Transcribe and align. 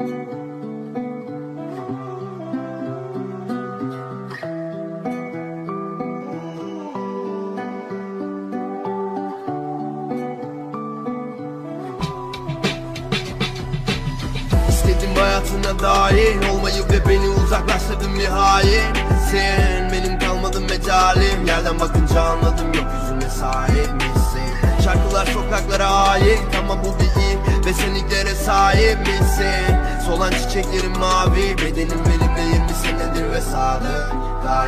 İstedim 0.00 0.14
hayatına 15.16 15.78
dahil 15.82 16.48
olmayı 16.48 16.82
ve 16.90 17.08
beni 17.08 17.28
uzaklaştırdın 17.28 18.18
nihayet 18.18 18.96
Sen 19.30 19.92
benim 19.92 20.18
kalmadı 20.18 20.60
mecalim 20.60 21.46
Yerden 21.46 21.80
bakınca 21.80 22.22
anladım 22.22 22.72
gökyüzüne 22.72 23.30
sahip 23.40 23.94
misin? 23.94 24.84
Şarkılar 24.84 25.26
sokaklara 25.26 25.90
ait 25.90 26.40
ama 26.58 26.84
bu 26.84 26.98
bir 26.98 27.20
in 27.22 27.64
ve 27.64 27.74
senliklere 27.74 28.34
sahip 28.34 28.98
misin? 28.98 29.89
Solan 30.10 30.30
çiçeklerin 30.30 30.98
mavi. 30.98 31.56
Bedenim 31.58 31.98
benimle 32.06 32.54
20 32.54 32.68
senedir 32.70 33.32
ve 33.32 33.40
sadık 33.40 34.12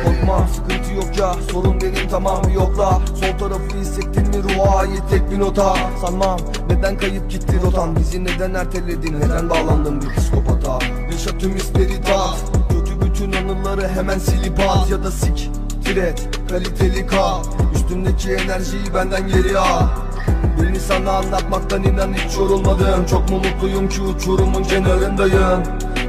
Korkma 0.03 0.47
sıkıntı 0.47 0.93
yok 0.93 1.17
ya 1.19 1.35
sorun 1.51 1.81
benim 1.81 2.09
tamam 2.09 2.43
bir 2.47 2.53
yokla. 2.53 3.01
Sol 3.19 3.37
tarafı 3.39 3.77
hissettin 3.77 4.27
mi 4.27 4.43
ruha 4.43 4.77
ait 4.77 5.03
tek 5.09 5.31
bir 5.31 5.39
nota. 5.39 5.77
Sanmam 6.01 6.39
neden 6.69 6.97
kayıp 6.97 7.31
gitti 7.31 7.59
rotan 7.65 7.95
Bizi 7.95 8.23
neden 8.23 8.53
erteledin? 8.53 9.19
Neden 9.19 9.49
bağlandın 9.49 10.01
bir 10.01 10.15
psikopata? 10.15 10.79
Yaşa 11.11 11.37
tüm 11.37 11.55
hisleri 11.55 12.01
tat 12.01 12.37
Kötü 12.69 13.01
bütün 13.01 13.31
anıları 13.31 13.87
hemen 13.87 14.19
silip 14.19 14.59
at. 14.59 14.89
Ya 14.89 15.03
da 15.03 15.11
sik 15.11 15.51
tiret 15.85 16.29
kaliteli 16.49 17.07
kal. 17.07 17.43
Üstümdeki 17.75 18.31
enerjiyi 18.31 18.93
benden 18.95 19.27
geri 19.27 19.59
al 19.59 19.87
Birini 20.73 20.85
sana 20.85 21.11
anlatmaktan 21.11 21.83
inan 21.83 22.13
hiç 22.13 22.37
yorulmadım. 22.37 23.05
Çok 23.05 23.29
mu 23.29 23.37
mutluyum 23.37 23.89
ki 23.89 24.01
uçurumun 24.01 24.63
kenarındayım. 24.63 25.63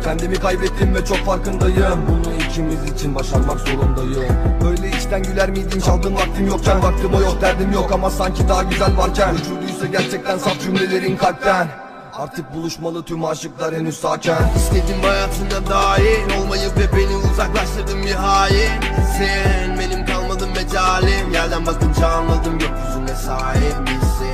Kendimi 0.04 0.34
kaybettim 0.34 0.94
ve 0.94 1.04
çok 1.04 1.16
farkındayım. 1.16 2.00
Bunu 2.08 2.34
ikimiz 2.34 2.84
için 2.84 3.14
başarmak 3.14 3.60
zorundayım. 3.60 4.34
Böyle 4.64 4.88
içten 4.88 5.22
güler 5.22 5.50
miydin? 5.50 5.80
Çaldığın 5.80 6.14
vaktim 6.14 6.46
yokken 6.46 6.82
Vaktim 6.82 7.14
o 7.14 7.20
yok 7.20 7.40
derdim 7.40 7.72
yok. 7.72 7.92
Ama 7.92 8.10
sanki 8.10 8.48
daha 8.48 8.62
güzel 8.62 8.96
varken 8.96 9.34
Uçurduysa 9.34 9.86
gerçekten 9.86 10.38
saf 10.38 10.60
cümlelerin 10.60 11.16
kalpten. 11.16 11.68
Artık 12.12 12.54
buluşmalı 12.54 13.02
tüm 13.02 13.24
aşıklar 13.24 13.74
henüz 13.74 14.00
sakin 14.00 14.34
İstedim 14.56 15.02
hayatına 15.02 15.70
dahil 15.70 16.40
Olmayı 16.40 16.62
ve 16.62 16.96
beni 16.96 17.16
uzaklaştırdın 17.16 18.02
bir 18.02 18.14
hain 18.14 18.70
Sen 19.18 19.78
benim 19.78 20.06
kalmadın 20.06 20.48
mecalim. 20.50 21.32
Yerden 21.32 21.66
bakınca 21.66 22.08
anladım 22.08 22.58
gökyüzüne 22.58 23.16
sahip 23.26 23.80
misin 23.80 24.33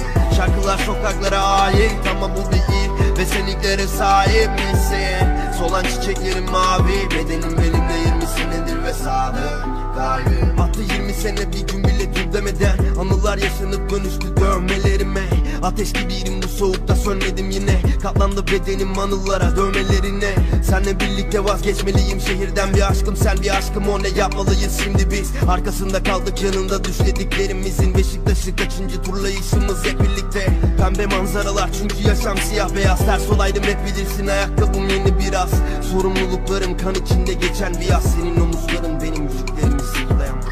sokaklara 0.86 1.42
ait 1.42 2.06
ama 2.16 2.36
bu 2.36 2.52
bir 2.52 2.56
ilk 2.56 3.18
Ve 3.18 3.26
senliklere 3.26 3.86
sahip 3.86 4.50
misin? 4.50 5.26
Solan 5.58 5.84
çiçeklerin 5.84 6.50
mavi 6.50 7.10
Bedenim 7.10 7.58
benimle 7.58 7.98
20 8.06 8.26
senedir 8.26 8.84
ve 8.84 8.92
sadık 8.92 9.64
kalbim 9.96 10.60
Attı 10.60 10.80
20 10.80 11.12
sene 11.12 11.52
bir 11.52 11.66
gün 11.66 11.84
bile 11.84 12.14
dur 12.14 12.32
demeden 12.32 12.78
Anılar 13.00 13.38
yaşanıp 13.38 13.90
dönüştü 13.90 14.36
dövmelerime 14.36 15.20
Ateş 15.62 15.92
gibiydim 15.92 16.42
bu 16.42 16.48
soğukta 16.48 16.96
sönmedim 16.96 17.50
yine. 17.50 17.82
Katlandı 18.02 18.44
bedenim 18.46 18.98
anılara 18.98 19.56
dövmelerine 19.56 20.34
Senle 20.64 21.00
birlikte 21.00 21.44
vazgeçmeliyim 21.44 22.20
şehirden 22.20 22.74
bir 22.74 22.90
aşkım. 22.90 23.16
Sen 23.16 23.36
bir 23.42 23.56
aşkım 23.56 23.88
o 23.88 24.02
ne 24.02 24.08
yapmalıyız 24.08 24.80
şimdi 24.84 25.10
biz? 25.10 25.32
Arkasında 25.48 26.02
kaldık 26.02 26.42
yanında 26.42 26.84
düşlediklerimizin 26.84 27.94
Beşiktaş'ı 27.94 28.56
kaçıncı 28.56 29.02
turlayışımız? 29.02 29.84
Hep 29.84 30.00
birlikte 30.00 30.39
Pembe 30.80 31.06
manzaralar. 31.06 31.70
Çünkü 31.72 32.08
yaşam 32.08 32.38
siyah 32.38 32.74
beyaz 32.74 32.98
Ters 32.98 33.30
olaydım 33.30 33.64
hep 33.64 33.78
bilirsin 33.86 34.26
ayakkabım 34.26 34.88
yeni 34.88 35.18
biraz. 35.18 35.50
Sorumluluklarım 35.92 36.76
kan 36.76 36.94
içinde 36.94 37.32
geçen 37.32 37.74
bir 37.74 37.88
yaz. 37.88 38.02
Senin 38.14 38.40
omuzların 38.40 39.00
benim 39.00 39.22
yüklerimi 39.22 39.80
sırtlayamaz 39.80 40.44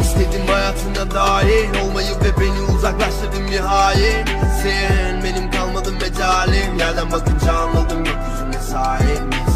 İstedim 0.00 0.46
hayatına 0.46 1.10
dahil 1.14 1.84
Olmayı 1.84 2.10
ve 2.10 2.40
beni 2.40 2.76
uzaklaştırdın 2.76 3.46
bir 3.50 3.58
hain 3.58 4.26
Sen 4.62 5.24
benim 5.24 5.50
kalmadın 5.50 5.94
mecalim. 5.94 6.78
Yerden 6.78 7.12
bakınca 7.12 7.52
anladım 7.52 8.04
gökyüzüne 8.04 8.60
sahip 8.72 9.26
misin 9.26 9.55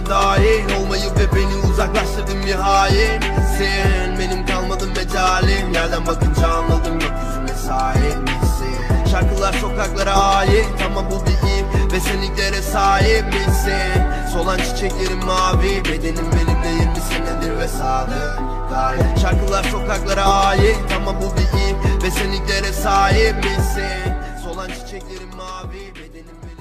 hayatına 0.00 0.10
dahil 0.10 0.74
Olmayı 0.80 1.02
ve 1.02 1.36
beni 1.36 1.72
uzaklaştırdın 1.72 2.46
bir 2.46 2.54
hain. 2.54 3.20
Sen 3.58 4.18
benim 4.18 4.46
kalmadın 4.46 4.88
mecalim. 4.88 5.72
Yerden 5.72 6.06
bakınca 6.06 6.48
anladım 6.48 6.98
gökyüzüne 6.98 7.54
sahip 7.66 8.18
misin? 8.18 9.10
Şarkılar 9.10 9.52
sokaklara 9.52 10.12
ait 10.12 10.66
ama 10.86 11.10
bu 11.10 11.26
bir 11.26 11.30
ilk 11.30 11.92
Ve 11.92 12.00
senliklere 12.00 12.62
sahip 12.62 13.24
misin? 13.24 14.02
Solan 14.32 14.58
çiçeklerin 14.58 15.24
mavi 15.24 15.84
Bedenim 15.84 16.26
benimle 16.32 16.68
20 16.68 17.00
senedir 17.00 17.58
ve 17.58 17.68
sadık 17.68 18.38
Gayet. 18.70 19.18
Şarkılar 19.22 19.64
sokaklara 19.64 20.24
ait 20.24 20.78
ama 20.96 21.14
bu 21.22 21.36
bir 21.36 21.60
ilk 21.60 22.02
Ve 22.02 22.10
senliklere 22.10 22.72
sahip 22.72 23.36
misin? 23.36 24.12
Solan 24.44 24.68
çiçeklerin 24.68 25.36
mavi 25.36 25.94
Bedenim 25.94 26.59